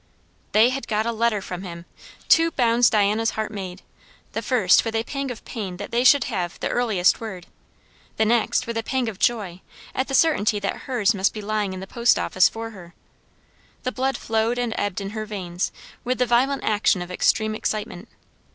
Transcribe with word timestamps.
They 0.53 0.69
had 0.69 0.87
got 0.87 1.05
a 1.05 1.11
letter 1.11 1.43
from 1.43 1.61
him! 1.61 1.85
Two 2.27 2.49
bounds 2.49 2.89
Diana's 2.89 3.29
heart 3.37 3.51
made: 3.51 3.83
the 4.31 4.41
first 4.41 4.83
with 4.83 4.95
a 4.95 5.03
pang 5.03 5.29
of 5.29 5.45
pain 5.45 5.77
that 5.77 5.91
they 5.91 6.03
should 6.03 6.23
have 6.23 6.59
the 6.59 6.69
earliest 6.69 7.21
word; 7.21 7.45
the 8.17 8.25
next 8.25 8.65
with 8.65 8.77
a 8.77 8.81
pang 8.81 9.07
of 9.07 9.19
joy, 9.19 9.61
at 9.93 10.07
the 10.07 10.15
certainty 10.15 10.57
that 10.59 10.85
hers 10.87 11.13
must 11.13 11.35
be 11.35 11.41
lying 11.43 11.71
in 11.71 11.81
the 11.81 11.85
post 11.85 12.17
office 12.17 12.49
for 12.49 12.71
her. 12.71 12.95
The 13.83 13.91
blood 13.91 14.17
flowed 14.17 14.57
and 14.57 14.73
ebbed 14.75 15.01
in 15.01 15.11
her 15.11 15.27
veins 15.27 15.71
with 16.03 16.17
the 16.17 16.25
violent 16.25 16.63
action 16.63 17.03
of 17.03 17.11
extreme 17.11 17.53
excitement. 17.53 18.09